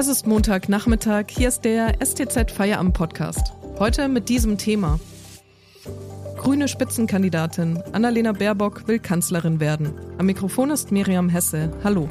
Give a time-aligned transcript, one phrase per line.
[0.00, 3.52] Es ist Montagnachmittag, hier ist der STZ Feierabend Podcast.
[3.80, 5.00] Heute mit diesem Thema.
[6.36, 9.92] Grüne Spitzenkandidatin Annalena Baerbock will Kanzlerin werden.
[10.16, 11.72] Am Mikrofon ist Miriam Hesse.
[11.82, 12.08] Hallo.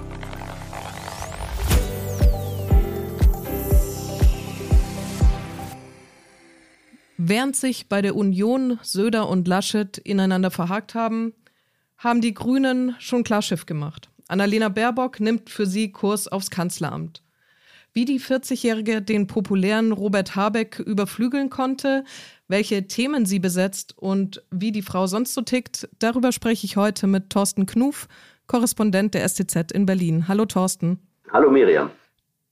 [7.16, 11.32] Während sich bei der Union Söder und Laschet ineinander verhakt haben,
[11.98, 14.10] haben die Grünen schon Klarschiff gemacht.
[14.28, 17.24] Annalena Baerbock nimmt für sie Kurs aufs Kanzleramt.
[17.97, 22.04] Wie die 40-Jährige den populären Robert Habeck überflügeln konnte,
[22.47, 27.07] welche Themen sie besetzt und wie die Frau sonst so tickt, darüber spreche ich heute
[27.07, 28.07] mit Thorsten Knuf,
[28.46, 30.28] Korrespondent der STZ in Berlin.
[30.28, 31.00] Hallo Thorsten.
[31.32, 31.89] Hallo Miriam.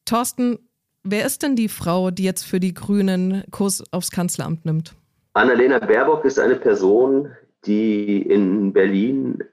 [0.06, 0.58] Thorsten,
[1.04, 4.96] wer ist denn die Frau, die jetzt für die Grünen Kurs aufs Kanzleramt nimmt?
[5.34, 7.30] Annalena Baerbock ist eine Person,
[7.68, 9.44] die in Berlin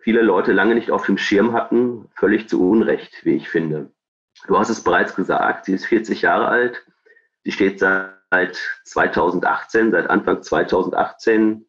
[0.00, 3.90] viele Leute lange nicht auf dem Schirm hatten, völlig zu Unrecht, wie ich finde.
[4.46, 6.84] Du hast es bereits gesagt, sie ist 40 Jahre alt.
[7.44, 11.66] Sie steht seit 2018, seit Anfang 2018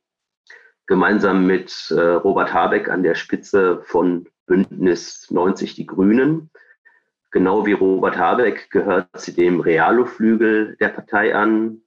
[0.88, 6.52] gemeinsam mit äh, Robert Habeck an der Spitze von Bündnis 90 Die Grünen.
[7.32, 11.82] Genau wie Robert Habeck gehört sie dem Realo-Flügel der Partei an.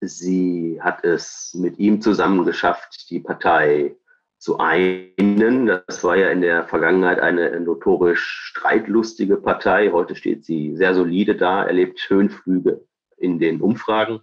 [0.00, 3.96] Sie hat es mit ihm zusammen geschafft, die Partei
[4.42, 5.66] zu einen.
[5.66, 9.92] Das war ja in der Vergangenheit eine notorisch streitlustige Partei.
[9.92, 12.84] Heute steht sie sehr solide da, erlebt Höhenflüge
[13.16, 14.20] in den Umfragen.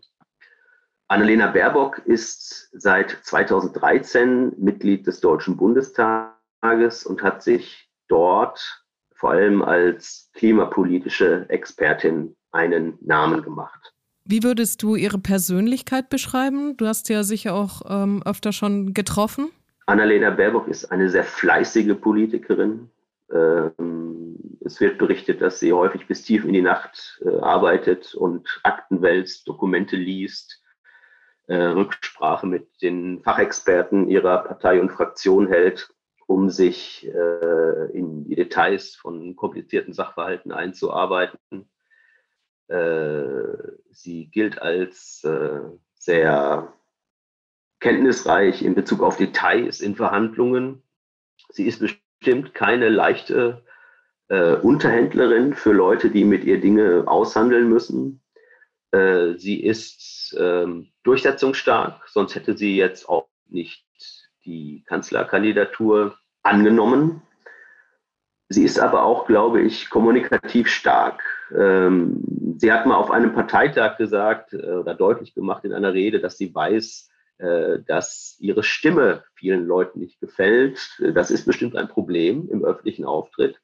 [1.08, 9.62] Annalena Baerbock ist seit 2013 Mitglied des Deutschen Bundestages und hat sich dort vor allem
[9.62, 13.94] als klimapolitische Expertin einen Namen gemacht.
[14.26, 16.76] Wie würdest du ihre Persönlichkeit beschreiben?
[16.76, 19.50] Du hast ja sicher auch ähm, öfter schon getroffen.
[19.90, 22.92] Annalena Baerbock ist eine sehr fleißige Politikerin.
[23.34, 28.60] Ähm, es wird berichtet, dass sie häufig bis tief in die Nacht äh, arbeitet und
[28.62, 30.62] Akten wälzt, Dokumente liest,
[31.48, 35.90] äh, Rücksprache mit den Fachexperten ihrer Partei und Fraktion hält,
[36.28, 41.68] um sich äh, in die Details von komplizierten Sachverhalten einzuarbeiten.
[43.90, 45.28] Sie gilt als
[45.96, 46.74] sehr
[47.80, 50.84] kenntnisreich in Bezug auf Details in Verhandlungen.
[51.50, 53.64] Sie ist bestimmt keine leichte
[54.28, 58.22] äh, Unterhändlerin für Leute, die mit ihr Dinge aushandeln müssen.
[58.92, 60.66] Äh, sie ist äh,
[61.04, 63.86] durchsetzungsstark, sonst hätte sie jetzt auch nicht
[64.46, 67.22] die Kanzlerkandidatur angenommen.
[68.48, 71.22] Sie ist aber auch, glaube ich, kommunikativ stark.
[71.56, 72.24] Ähm,
[72.58, 76.38] sie hat mal auf einem Parteitag gesagt äh, oder deutlich gemacht in einer Rede, dass
[76.38, 81.00] sie weiß, dass ihre Stimme vielen Leuten nicht gefällt.
[81.14, 83.60] Das ist bestimmt ein Problem im öffentlichen Auftritt.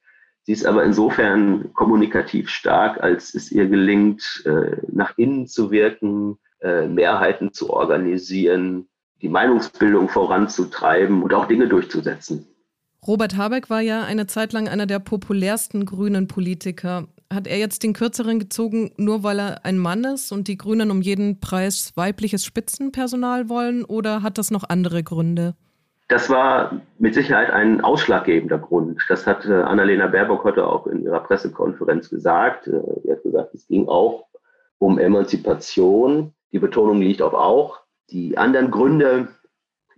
[0.45, 6.37] Sie ist aber insofern kommunikativ stark, als es ihr gelingt, äh, nach innen zu wirken,
[6.61, 8.87] äh, Mehrheiten zu organisieren,
[9.23, 12.45] die Meinungsbildung voranzutreiben und auch Dinge durchzusetzen.
[13.07, 17.07] Robert Habeck war ja eine Zeit lang einer der populärsten grünen Politiker.
[17.33, 20.91] Hat er jetzt den kürzeren gezogen, nur weil er ein Mann ist und die Grünen
[20.91, 25.55] um jeden Preis weibliches Spitzenpersonal wollen oder hat das noch andere Gründe?
[26.07, 29.01] Das war mit Sicherheit ein ausschlaggebender Grund.
[29.09, 32.67] Das hat äh, Annalena Baerbock heute auch in ihrer Pressekonferenz gesagt.
[32.67, 34.27] Äh, sie hat gesagt, es ging auch
[34.77, 36.31] um Emanzipation.
[36.51, 37.79] Die Betonung liegt auf auch.
[38.11, 39.29] Die anderen Gründe,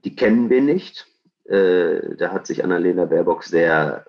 [0.06, 1.08] die kennen wir nicht.
[1.44, 4.06] Äh, da hat sich Annalena Baerbock sehr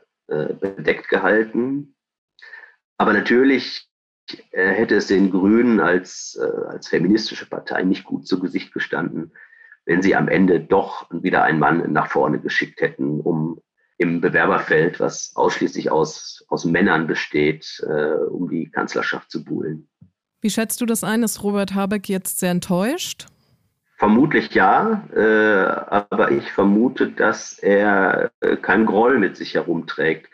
[0.60, 1.94] bedeckt gehalten.
[2.98, 3.88] Aber natürlich
[4.50, 9.32] äh, hätte es den Grünen als, äh, als feministische Partei nicht gut zu Gesicht gestanden,
[9.86, 13.60] wenn sie am Ende doch wieder einen Mann nach vorne geschickt hätten, um
[13.97, 19.88] im Bewerberfeld, was ausschließlich aus, aus Männern besteht, äh, um die Kanzlerschaft zu buhlen.
[20.41, 21.22] Wie schätzt du das ein?
[21.22, 23.26] Ist Robert Habeck jetzt sehr enttäuscht?
[23.97, 25.03] Vermutlich ja,
[25.91, 28.31] aber ich vermute, dass er
[28.62, 30.31] keinen Groll mit sich herumträgt.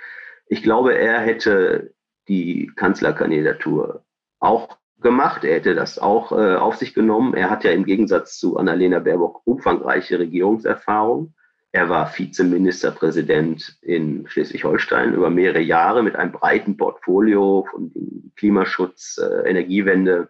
[0.48, 1.93] Ich glaube, er hätte
[2.28, 4.04] die Kanzlerkandidatur
[4.38, 5.44] auch gemacht.
[5.44, 7.34] Er hätte das auch äh, auf sich genommen.
[7.34, 11.34] Er hat ja im Gegensatz zu Annalena Baerbock umfangreiche Regierungserfahrung.
[11.72, 17.92] Er war Vizeministerpräsident in Schleswig-Holstein über mehrere Jahre mit einem breiten Portfolio von
[18.36, 20.28] Klimaschutz, äh, Energiewende,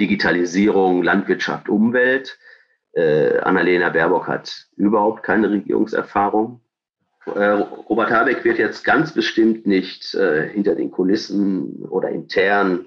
[0.00, 2.38] Digitalisierung, Landwirtschaft, Umwelt.
[2.94, 6.61] Äh, Annalena Baerbock hat überhaupt keine Regierungserfahrung.
[7.26, 7.50] Äh,
[7.88, 12.86] Robert Habeck wird jetzt ganz bestimmt nicht äh, hinter den Kulissen oder intern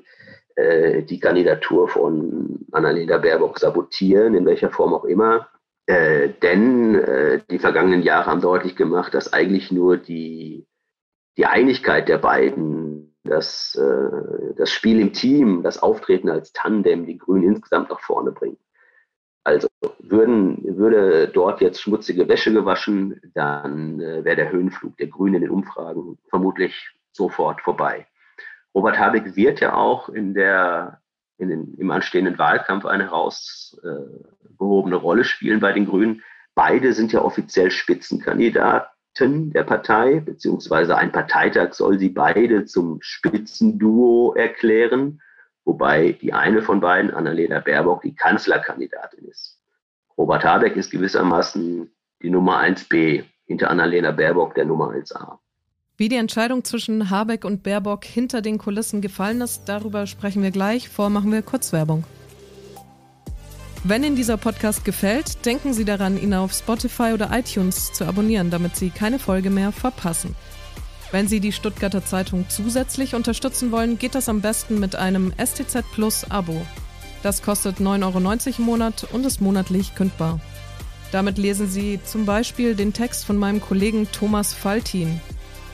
[0.55, 5.49] äh, die Kandidatur von Annalena Baerbock sabotieren, in welcher Form auch immer.
[5.85, 10.65] Äh, denn äh, die vergangenen Jahre haben deutlich gemacht, dass eigentlich nur die,
[11.37, 17.17] die Einigkeit der beiden das, äh, das Spiel im Team, das Auftreten als Tandem die
[17.17, 18.57] Grünen insgesamt nach vorne bringen.
[19.45, 19.67] Also
[19.99, 25.41] würden, würde dort jetzt schmutzige Wäsche gewaschen, dann äh, wäre der Höhenflug der Grünen in
[25.41, 28.07] den Umfragen vermutlich sofort vorbei.
[28.73, 30.99] Robert Habeck wird ja auch in der,
[31.37, 36.23] in den, im anstehenden Wahlkampf eine herausgehobene äh, Rolle spielen bei den Grünen.
[36.55, 44.33] Beide sind ja offiziell Spitzenkandidaten der Partei, beziehungsweise ein Parteitag soll sie beide zum Spitzenduo
[44.33, 45.21] erklären,
[45.65, 49.59] wobei die eine von beiden, Annalena Baerbock, die Kanzlerkandidatin ist.
[50.17, 51.91] Robert Habeck ist gewissermaßen
[52.21, 55.39] die Nummer 1b, hinter Annalena Baerbock der Nummer 1a.
[55.97, 60.51] Wie die Entscheidung zwischen Habeck und Baerbock hinter den Kulissen gefallen ist, darüber sprechen wir
[60.51, 60.89] gleich.
[60.89, 62.03] Vor machen wir Kurzwerbung.
[63.85, 68.49] Wenn Ihnen dieser Podcast gefällt, denken Sie daran, ihn auf Spotify oder iTunes zu abonnieren,
[68.49, 70.35] damit Sie keine Folge mehr verpassen.
[71.15, 75.81] Wenn Sie die Stuttgarter Zeitung zusätzlich unterstützen wollen, geht das am besten mit einem STZ
[75.93, 76.61] Plus Abo.
[77.23, 80.41] Das kostet 9,90 Euro im Monat und ist monatlich kündbar.
[81.13, 85.21] Damit lesen Sie zum Beispiel den Text von meinem Kollegen Thomas Faltin,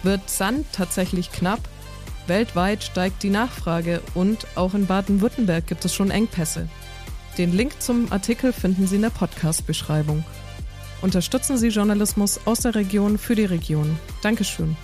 [0.04, 1.62] wird Sand tatsächlich knapp?
[2.28, 6.70] Weltweit steigt die Nachfrage und auch in Baden-Württemberg gibt es schon Engpässe.
[7.40, 10.24] Den Link zum Artikel finden Sie in der Podcast-Beschreibung.
[11.02, 13.98] Unterstützen Sie Journalismus aus der Region für die Region.
[14.22, 14.78] Dankeschön.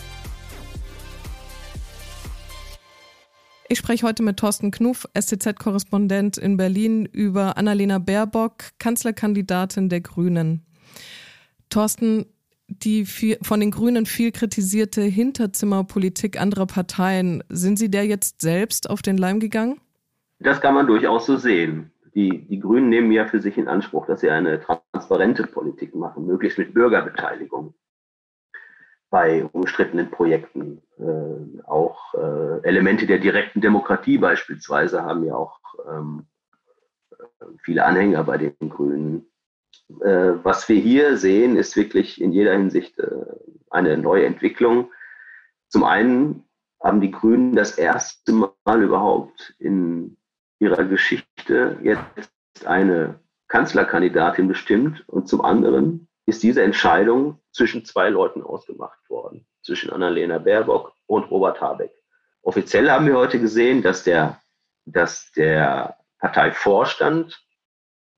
[3.78, 10.66] Ich spreche heute mit Thorsten Knuff, STZ-Korrespondent in Berlin, über Annalena Baerbock, Kanzlerkandidatin der Grünen.
[11.70, 12.26] Thorsten,
[12.68, 18.90] die viel, von den Grünen viel kritisierte Hinterzimmerpolitik anderer Parteien, sind Sie der jetzt selbst
[18.90, 19.80] auf den Leim gegangen?
[20.40, 21.92] Das kann man durchaus so sehen.
[22.16, 26.26] Die, die Grünen nehmen ja für sich in Anspruch, dass sie eine transparente Politik machen,
[26.26, 27.76] möglichst mit Bürgerbeteiligung
[29.10, 30.82] bei umstrittenen Projekten.
[31.00, 35.60] Äh, auch äh, Elemente der direkten Demokratie beispielsweise haben ja auch
[35.90, 36.26] ähm,
[37.64, 39.28] viele Anhänger bei den Grünen
[40.02, 43.26] äh, was wir hier sehen, ist wirklich in jeder Hinsicht äh,
[43.70, 44.92] eine neue Entwicklung.
[45.70, 46.44] Zum einen
[46.82, 50.18] haben die Grünen das erste Mal überhaupt in
[50.60, 52.32] ihrer Geschichte jetzt
[52.66, 59.90] eine Kanzlerkandidatin bestimmt und zum anderen ist diese Entscheidung zwischen zwei Leuten ausgemacht worden, zwischen
[59.90, 61.92] Annalena Baerbock und Robert Habeck.
[62.44, 64.40] Offiziell haben wir heute gesehen, dass der,
[64.86, 67.42] dass der Parteivorstand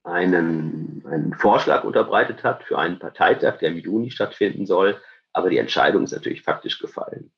[0.04, 5.00] einen, einen Vorschlag unterbreitet hat für einen Parteitag, der im Juni stattfinden soll.
[5.32, 7.32] Aber die Entscheidung ist natürlich faktisch gefallen.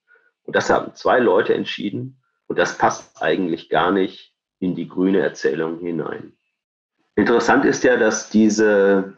[0.44, 2.22] Und das haben zwei Leute entschieden.
[2.48, 6.38] Und das passt eigentlich gar nicht in die grüne Erzählung hinein.
[7.16, 9.18] Interessant ist ja, dass diese,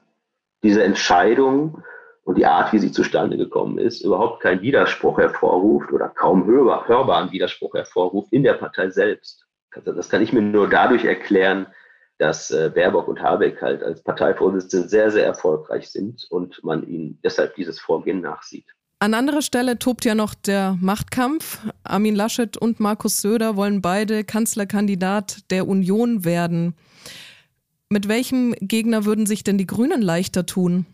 [0.63, 1.83] diese Entscheidung
[2.23, 6.87] und die Art, wie sie zustande gekommen ist, überhaupt keinen Widerspruch hervorruft oder kaum hörbar,
[6.87, 9.45] hörbaren Widerspruch hervorruft in der Partei selbst.
[9.71, 11.67] Also das kann ich mir nur dadurch erklären,
[12.19, 17.19] dass äh, Baerbock und Habeck halt als Parteivorsitzende sehr, sehr erfolgreich sind und man ihnen
[17.23, 18.65] deshalb dieses Vorgehen nachsieht.
[18.99, 21.59] An anderer Stelle tobt ja noch der Machtkampf.
[21.83, 26.75] Armin Laschet und Markus Söder wollen beide Kanzlerkandidat der Union werden.
[27.93, 30.87] Mit welchem Gegner würden sich denn die Grünen leichter tun?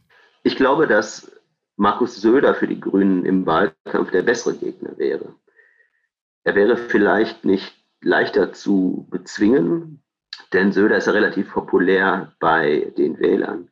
[0.43, 1.31] Ich glaube, dass
[1.77, 5.33] Markus Söder für die Grünen im Wahlkampf der bessere Gegner wäre.
[6.43, 10.03] Er wäre vielleicht nicht leichter zu bezwingen,
[10.51, 13.69] denn Söder ist ja relativ populär bei den Wählern.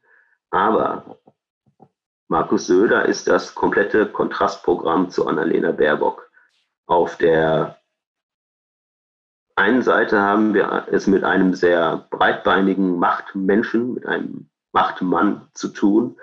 [0.49, 1.19] Aber
[2.29, 6.31] Markus Söder ist das komplette Kontrastprogramm zu Annalena Baerbock.
[6.85, 7.76] Auf der
[9.57, 16.17] einen Seite haben wir es mit einem sehr breitbeinigen Machtmenschen, mit einem Machtmann zu tun.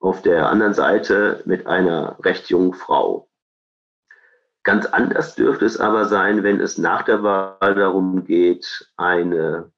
[0.00, 3.30] Auf der anderen Seite mit einer recht jungen Frau.
[4.64, 9.72] Ganz anders dürfte es aber sein, wenn es nach der Wahl darum geht, eine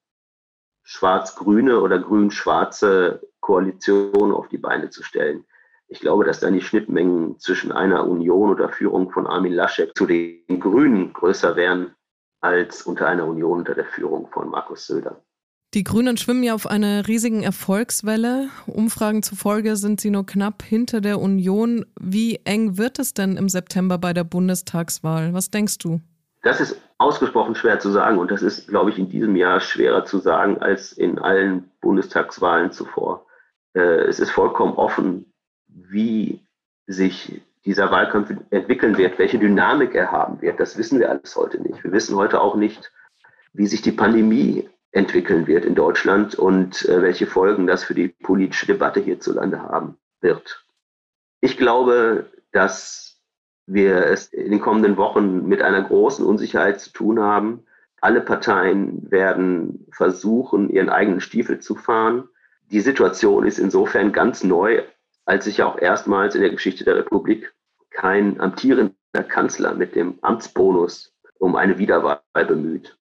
[0.82, 5.44] schwarz-grüne oder grün-schwarze Koalition auf die Beine zu stellen.
[5.86, 10.06] Ich glaube, dass dann die Schnittmengen zwischen einer Union oder Führung von Armin Laschet zu
[10.06, 11.94] den Grünen größer wären
[12.40, 15.20] als unter einer Union unter der Führung von Markus Söder.
[15.74, 18.48] Die Grünen schwimmen ja auf einer riesigen Erfolgswelle.
[18.66, 21.84] Umfragen zufolge sind sie nur knapp hinter der Union.
[22.00, 25.34] Wie eng wird es denn im September bei der Bundestagswahl?
[25.34, 26.00] Was denkst du?
[26.42, 30.04] Das ist ausgesprochen schwer zu sagen und das ist, glaube ich, in diesem Jahr schwerer
[30.04, 33.26] zu sagen als in allen Bundestagswahlen zuvor.
[33.74, 35.32] Äh, es ist vollkommen offen,
[35.66, 36.40] wie
[36.86, 40.60] sich dieser Wahlkampf entwickeln wird, welche Dynamik er haben wird.
[40.60, 41.82] Das wissen wir alles heute nicht.
[41.82, 42.92] Wir wissen heute auch nicht,
[43.52, 48.08] wie sich die Pandemie entwickeln wird in Deutschland und äh, welche Folgen das für die
[48.08, 50.64] politische Debatte hierzulande haben wird.
[51.40, 53.20] Ich glaube, dass
[53.66, 57.64] wir es in den kommenden Wochen mit einer großen Unsicherheit zu tun haben.
[58.00, 62.28] Alle Parteien werden versuchen, ihren eigenen Stiefel zu fahren.
[62.70, 64.82] Die Situation ist insofern ganz neu,
[65.24, 67.52] als sich ja auch erstmals in der Geschichte der Republik
[67.96, 68.92] kein amtierender
[69.26, 72.96] Kanzler mit dem Amtsbonus um eine Wiederwahl bemüht.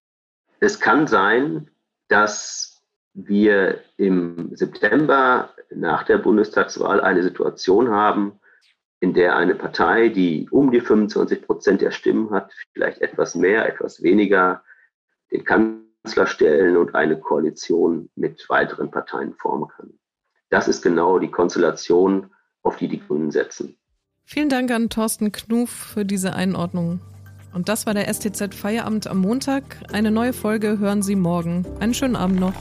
[0.58, 1.70] Es kann sein,
[2.08, 8.40] dass wir im September nach der Bundestagswahl eine Situation haben,
[9.00, 13.68] in der eine Partei, die um die 25 Prozent der Stimmen hat, vielleicht etwas mehr,
[13.68, 14.64] etwas weniger,
[15.30, 19.98] den Kanzler stellen und eine Koalition mit weiteren Parteien formen kann.
[20.48, 22.30] Das ist genau die Konstellation,
[22.62, 23.76] auf die die Grünen setzen.
[24.28, 26.98] Vielen Dank an Thorsten Knuff für diese Einordnung.
[27.54, 29.62] Und das war der STZ Feierabend am Montag.
[29.92, 31.64] Eine neue Folge hören Sie morgen.
[31.78, 32.52] Einen schönen Abend noch.